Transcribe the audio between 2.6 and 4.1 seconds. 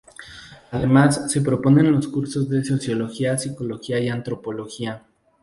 Sociología, Psicología y